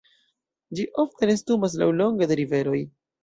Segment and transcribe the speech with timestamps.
[0.77, 2.81] Ĝi ofte nestumas laŭlonge de riveroj.